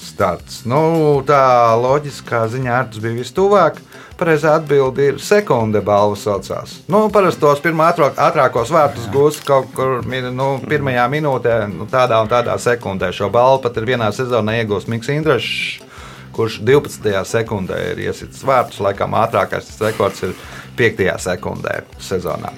[0.03, 0.64] starts.
[0.66, 3.81] Nu, tā loģiskā ziņā ar tas bija vistuvāk.
[4.16, 6.79] Pareizā atbilde ir sekunde balva saucās.
[6.88, 12.22] Nu, parasti tos pirmā ātrāk, ātrākos vārtus gūst kaut kur nu, pirmajā minūtē, nu, tādā
[12.24, 13.11] un tādā sekundē.
[13.12, 15.59] Šo balvu pat ir vienā sezonā iegūst Mikls Indrašs,
[16.37, 17.12] kurš 12.
[17.29, 18.81] sekundē ir iesitis vārtus.
[18.88, 20.33] Laikam ātrākais rekords ir
[20.81, 21.05] 5.
[21.29, 22.55] sekundē sezonā.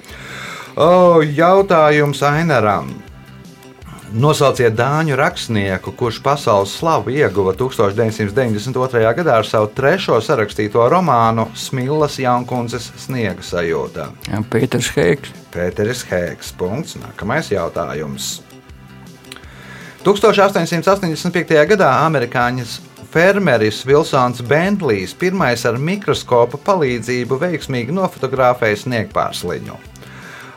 [0.79, 2.95] O, jautājums Ainaram.
[4.09, 9.03] Nosauciet dāņu rakstnieku, kurš pasaules slavu ieguva 1992.
[9.19, 14.07] gadā ar savu trešo sarakstīto romānu Smillas Jankundzes sniega sajūta.
[14.25, 15.35] Jā, Pēters Heiks.
[15.53, 16.49] Pēteris Hēks.
[16.57, 16.97] Punkts.
[16.97, 18.39] Nākamais jautājums.
[20.01, 21.53] 1885.
[21.69, 22.65] gadā amerikāņu
[23.13, 29.77] fermeris Vilsons Bentlijs pirmais ar mikroskopa palīdzību veiksmīgi nofotografēja sniegpārsliņu.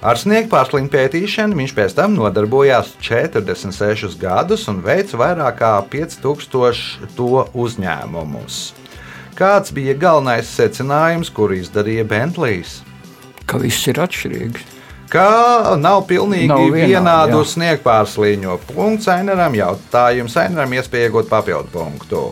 [0.02, 7.44] Ar sniegpārsliņu pētīšanu viņš pēc tam nodarbojās 46 gadus un veica vairāk kā 5000 to
[7.54, 8.56] uzņēmumus.
[9.38, 12.80] Kāds bija galvenais secinājums, kuru izdarīja Bentlijs?
[13.46, 14.66] Ka viss ir atšķirīgs.
[15.12, 17.48] Kā nav pilnīgi Nav vienādi, vienādu jā.
[17.52, 18.58] sniegpārsliņu.
[18.72, 22.24] Punkts Ainaram, jautājums Ainaram, iespēja iegūt papildu punktu.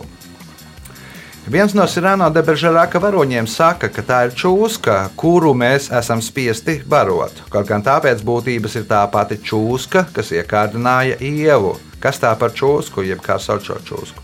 [1.51, 6.77] Viens no Sirāno de Beržerāka varoņiem saka, ka tā ir čūska, kuru mēs esam spiesti
[6.87, 7.41] barot.
[7.51, 11.73] Kaut gan tā pēc būtības ir tā pati čūska, kas iekārdināja ievu.
[11.99, 14.23] Kas tā par čūsku, jeb kā sauc šo čūsku?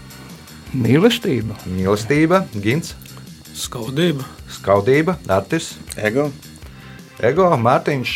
[0.71, 1.57] Mīlestība.
[1.67, 2.93] Mīlestība, gins,
[3.57, 4.23] Skaudība.
[4.47, 6.29] skaudība, artis, Ego.
[7.19, 8.15] ego, mārtiņš,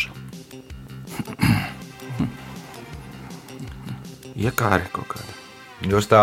[4.40, 5.31] Iekāri kaut kāda.
[5.90, 6.22] Jūs tā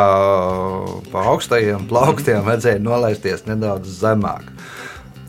[1.12, 4.48] pa augstajiem plauktiem vajadzēja nolaisties nedaudz zemāk.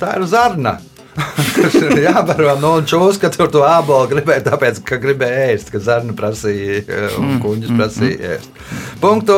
[0.01, 0.79] Tā ir zarna.
[1.57, 6.15] kas ir jābaro no čūska, tur to ābolu gribēja, tāpēc, ka gribēja ēst, ka zarnu
[6.17, 8.61] prasīja eh, un kuģis prasīja ēst.
[9.03, 9.37] Punktu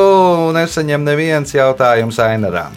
[0.57, 2.77] nesaņem neviens jautājums Ainaram.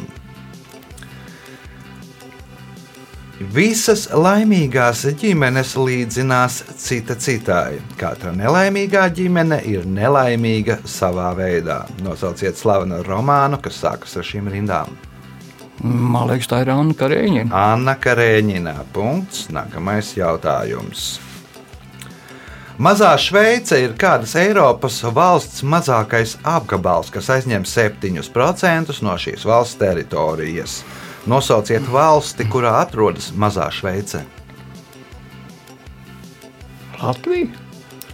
[3.53, 7.77] Visas laimīgās ģimenes līdzinās cita citai.
[7.99, 11.83] Katra nelaimīgā ģimene ir nelaimīga savā veidā.
[12.05, 14.95] Nosauciet slavenu romānu, kas sākas ar šīm rindām.
[15.83, 17.51] Man liekas, tā ir Anna Karēņina.
[17.51, 18.75] Anna Karēņina.
[18.95, 19.49] Punkts.
[19.53, 21.19] Nākamais jautājums.
[22.75, 30.81] Mazā Šveice ir kādas Eiropas valsts mazākais apgabals, kas aizņem 7% no šīs valsts teritorijas.
[31.25, 34.21] Nosauciet valsti, kurā atrodas Mazā Šveice.
[37.01, 37.47] Latvija.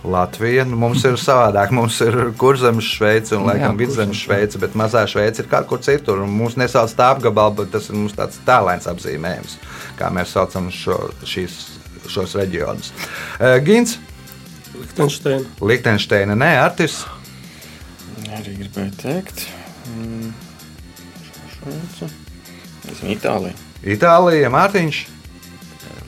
[0.04, 1.74] Latvija nu, mums ir savādāk.
[1.76, 5.82] Mums ir kurzemes Šveice un laikam Jā, vidzemes Šveice, bet mazā Šveice ir kaut kur
[5.84, 6.24] citur.
[6.24, 9.60] un Mums nesauc tā apgabalu, bet tas ir mums tāds tālēns apzīmējums,
[10.00, 10.97] kā mēs saucam šo,
[11.28, 11.60] šīs,
[12.10, 12.89] šos reģionus.
[13.39, 14.00] Eh, Gins,
[14.74, 15.45] Liechtensteina.
[15.62, 17.04] Liechtensteina, nē, Artis,
[18.32, 19.45] Arī gribēju teikt.
[19.91, 20.32] Mm,
[21.52, 22.08] Šveice.
[22.91, 23.56] Nezinu, Itālija.
[23.88, 25.06] Itālija, Mārtiņš.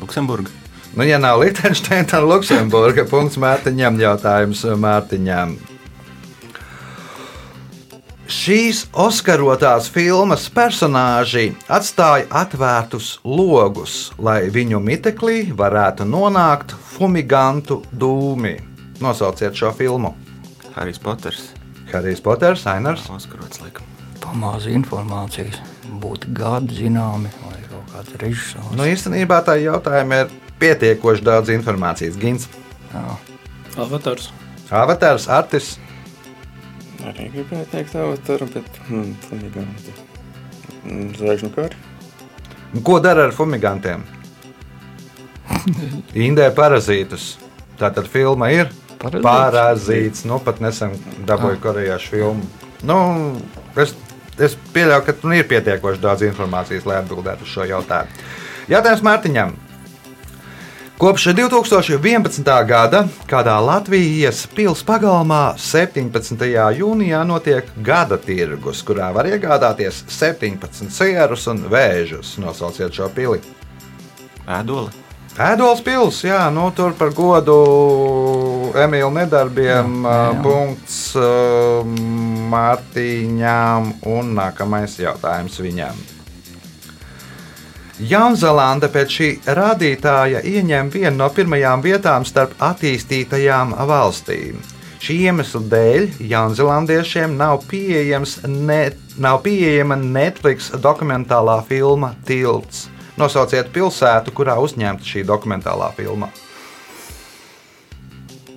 [0.03, 0.51] Luksemburga.
[0.93, 3.05] Nu, ja nav Liechtensteina, tad Luksemburga.
[3.09, 5.55] Punkts Mārtiņam, jautājums Mārtiņam.
[8.33, 18.55] Šīs Oskarotās filmas personāži atstāja atvērtus logus, lai viņu miteklī varētu nonākt fumigantu dūmi.
[19.03, 20.15] Nosauciet šo filmu.
[20.75, 21.51] Harijs Poters.
[21.91, 23.05] Harijs Poters, Ainars.
[23.13, 23.87] Oskarots, laikam.
[24.23, 25.72] Pamāzi informācijas.
[25.83, 28.71] Būtu gadi zināmi vai kaut kāds režisors.
[28.77, 32.15] Nu, īstenībā tā jautājuma ir pietiekoši daudz informācijas.
[32.21, 32.47] Gins,
[32.93, 33.17] Jā.
[33.83, 34.29] Avatars.
[34.71, 35.73] Avatars, Artis.
[37.03, 39.95] Arī gribēju teikt avataru, bet hmm, fumiganti.
[40.85, 41.79] Mm, Zvaigžņu kari.
[42.73, 44.05] Nu, Ko dara ar fumigantiem?
[46.15, 47.33] Indē parazītus.
[47.79, 48.69] Tātad filma ir
[49.01, 49.25] Parazīts.
[49.25, 50.23] parazīts.
[50.29, 50.95] Nu, pat nesen
[51.27, 52.47] dabūju korejiešu filmu.
[52.87, 52.97] Nu,
[53.79, 53.93] es,
[54.39, 58.25] es pieļauju, ka tur ir pietiekoši daudz informācijas, lai atbildētu uz šo jautājumu.
[58.71, 59.55] Jautājums Mārtiņam.
[61.03, 62.47] Kopš 2011.
[62.69, 66.45] gada kādā Latvijas pilsētas pagalmā 17.
[66.77, 72.37] jūnijā notiek gada tirgus, kurā var iegādāties 17 sierus un vēžus.
[72.39, 73.41] Nosauciet šo pili.
[74.47, 75.02] Ēdoli.
[75.33, 77.53] Ēdols pils, jā, nu, tur par godu
[78.77, 80.41] Emīļa nedarbiem, Jā, jā, jā.
[80.45, 81.87] punkts uh,
[82.53, 85.97] Mārtiņām un nākamais jautājums viņam.
[88.13, 94.61] Jaunzēlande pēc šī rādītāja ieņem vienu no pirmajām vietām starp attīstītajām valstīm.
[95.01, 97.65] Šī iemesla dēļ Jaunzēlandiešiem nav,
[98.47, 98.81] ne,
[99.17, 102.92] nav pieejama Netflix dokumentālā filma Tilts.
[103.17, 106.31] Nosauciet pilsētu, kurā uzņemta šī dokumentālā filma.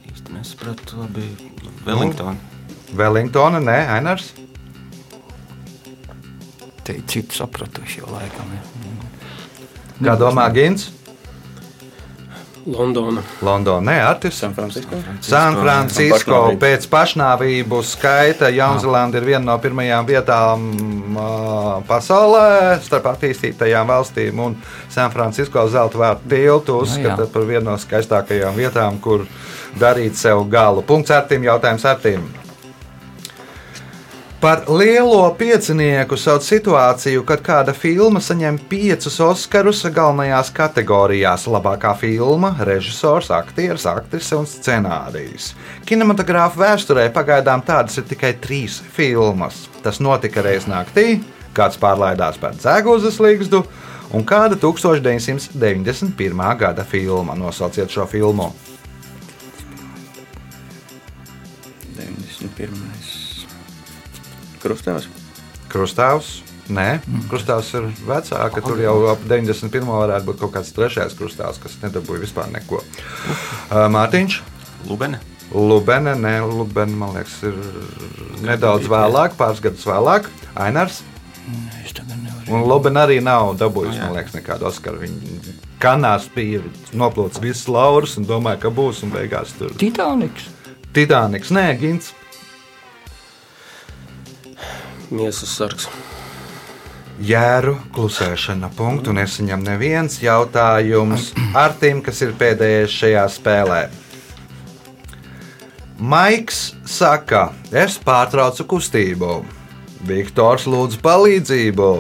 [0.09, 1.29] Īsti nesapratu, labi.
[1.87, 2.41] Wellington.
[2.97, 4.33] Wellingtona, nē, Ainars.
[6.87, 8.53] teikt citu sapratuši jau laikam.
[9.99, 10.91] Kā domā Gins?
[12.67, 13.23] Londona.
[13.43, 14.39] Londona, nē, Artis.
[14.39, 14.97] San Francisco.
[15.23, 20.65] San Francisco pēc pašnāvību skaita Jaunzēlanda ir viena no pirmajām vietām
[21.87, 24.41] pasaulē starp attīstītajām valstīm.
[24.43, 24.57] un
[24.89, 27.31] San Francisco zelta vērtu tiltu uzskata jā.
[27.33, 29.27] par vienu no skaistākajām vietām, kur
[29.79, 30.83] darīt sev galu.
[30.83, 32.46] Punkts ar tiem jautājums ar tiem.
[34.41, 42.53] Par lielo piecinieku sauc situāciju, kad kāda filma saņem piecus Oskarus galvenajās kategorijās- labākā filma,
[42.61, 45.55] režisors, aktieris, aktrise un scenārijs.
[45.87, 49.69] Kinematogrāfa vēsturē pagaidām tādas ir tikai trīs filmas.
[49.83, 51.23] Tas notika reiz naktī,
[51.55, 53.65] kāds pārlaidās par dzēguzes līgstu,
[54.13, 56.59] un kāda 1991.
[56.59, 57.35] gada filma.
[57.35, 58.53] Nosauciet šo filmu.
[64.67, 65.09] Krustāvs.
[65.71, 66.35] Krustāvs.
[66.67, 66.99] Nē,
[67.31, 68.63] krustāvs ir vecāka.
[68.65, 69.87] Tur jau ap 91.
[69.87, 72.81] varētu būt kaut kāds trešais krustāvs, kas nedabūja vispār neko.
[72.83, 74.41] Uh, Mārtiņš,
[74.91, 75.21] Lubene.
[75.55, 77.55] Lubene, nē, Lubene, man liekas, ir
[78.43, 80.27] nedaudz vēlāk, pāris gadus vēlāk.
[80.59, 81.05] Ainars.
[81.85, 82.51] Es tagad nevaru.
[82.51, 84.09] Un Lubene arī nav dabūjusi, Jā.
[84.09, 85.05] man liekas, nekādu Oskaru.
[85.07, 86.65] Viņa kanās bija
[86.99, 90.51] noplūcis visas laurus un domāja, ka būs, un beigās tur Titaniks.
[90.97, 92.11] Titaniks, nē, Gins.
[95.11, 95.89] Miesas sargs.
[97.23, 98.69] Jēru klusēšana.
[98.77, 101.31] Punktu nesaņem neviens jautājums
[101.65, 103.81] Artim, kas ir pēdējais šajā spēlē.
[105.97, 109.39] Maiks saka, es pārtraucu kustību.
[110.07, 111.91] Viktors lūdz palīdzību.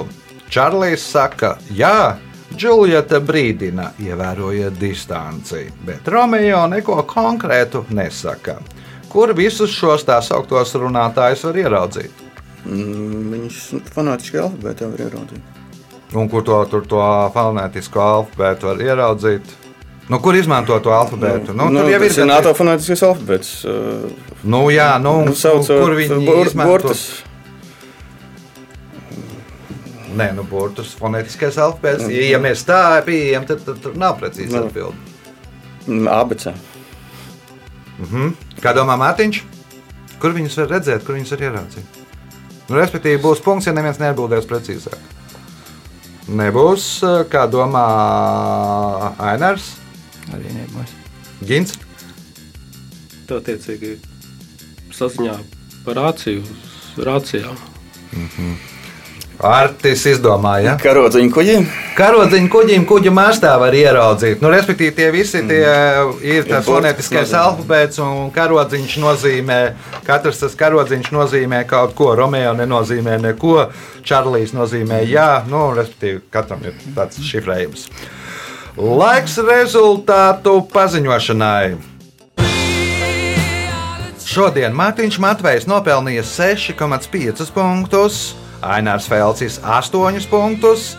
[0.53, 2.19] Čārlis saka, jā,
[2.57, 8.61] Džuljeta brīdina, ievērojiet distanci, bet Romeo neko konkrētu nesaka.
[9.11, 12.26] Kur visus šos tā sauktos runātājus var ieraudzīt?
[12.67, 13.59] Mm, Viņus
[13.95, 15.55] fanātiski alfabētā var ieraudzīt.
[16.17, 16.99] Un kur to, tur to
[17.35, 19.55] fonētisko alfabētu var ieraudzīt?
[20.09, 21.55] Nu, kur izmanto to alfabētu?
[21.55, 23.53] Nu, nu, tur jau ir tas NATO fanātiskais alfabēts.
[23.67, 24.11] uh,
[24.47, 26.71] Nu, jā, nu, Nu, saucot kur viņi bur- izmanto?
[26.73, 27.23] burtus.
[30.17, 32.07] Nē, nu, burtus fonētiskais alfabēts.
[32.09, 34.63] Ja, ja mēs tā pieejam, tad, tad tur nav precīzi Nu.
[34.65, 34.97] atbildi.
[35.89, 36.55] Mm, ABC.
[38.63, 39.43] Kā domā Mārtiņš?
[40.21, 41.96] Kur viņus var redzēt, kur viņus var ieraudzīt?
[42.67, 45.15] Nu, respektīvi, būs punkts, ja neviens neatbildēs precīzāk.
[46.27, 46.87] Nebūs,
[47.31, 47.87] kā domā
[49.23, 49.77] Ainars,
[50.35, 50.95] Arī nebūs.
[51.47, 51.77] Gins.
[53.27, 53.97] Tā attiecīgi
[54.95, 55.37] saziņā
[55.87, 57.59] par rāciju, uz rācijām.
[59.37, 60.71] Artis izdomāja.
[60.71, 60.75] Ja?
[60.81, 61.57] Karodziņu kuģi.
[61.97, 64.41] Karodziņu kuģim, kuģa mastā var ieraudzīt.
[64.41, 65.65] Nu, respektīvi, tie visi tie
[66.25, 69.59] ir tas fonētiskais alfabēts, un karodziņš nozīmē,
[70.07, 72.15] katrs tas karodziņš nozīmē kaut ko.
[72.17, 73.67] Romeo nenozīmē neko,
[74.07, 77.91] Čārlis nozīmē jā, nu, respektīvi, katram ir tāds šifrējums.
[78.77, 81.77] Laiks rezultātu paziņošanai.
[84.37, 88.35] Šodien Mārtiņš Matvejs nopelnīja 6,5 punktus,
[88.65, 90.95] Ainārs Felcis 8 punktus,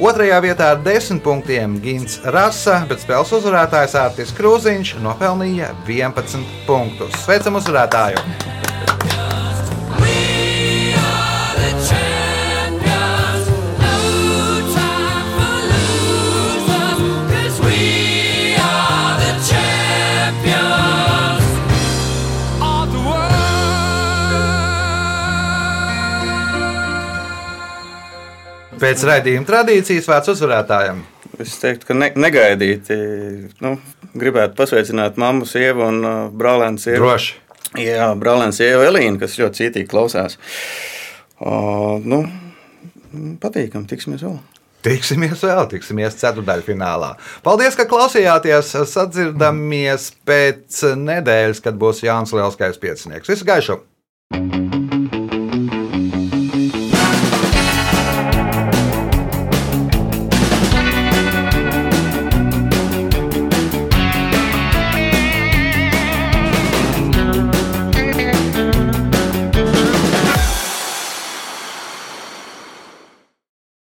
[0.00, 7.16] otrajā vietā ar 10 punktiem Gins Rasa, bet spēles uzvarētājs Artis Krūziņš nopelnīja 11 punktus.
[7.26, 8.61] Sveicam uzvarētāju!
[28.82, 31.04] Pēc raidījuma tradīcijas vārds uzvarētājam.
[31.42, 32.96] Es teiktu, ka ne, negaidīti.
[33.62, 33.76] Nu,
[34.18, 37.04] gribētu pasveicināt mammu, sievu un uh, brālēnu sievu.
[37.04, 37.36] Droši!
[37.78, 40.36] Jā, brālēns Ieva Elīna, kas ļoti cītīgi klausās.
[41.40, 42.24] O, nu,
[43.40, 44.34] patīkam, tiksimies vēl.
[44.82, 47.14] Tiksimies vēl, tiksimies ceturdaļfinālā.
[47.46, 48.74] Paldies, ka klausījāties.
[48.90, 53.30] Sadzirdamies pēc nedēļas, kad būs Jānis Lielskais piecinieks.
[53.30, 53.78] Visu gaišu!